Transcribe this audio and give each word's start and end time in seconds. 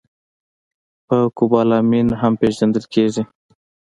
په 1.07 1.17
کوبالامین 1.37 2.07
هم 2.21 2.33
پېژندل 2.41 2.85
کېږي 2.93 3.23